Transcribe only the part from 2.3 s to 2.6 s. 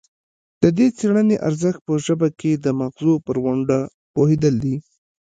کې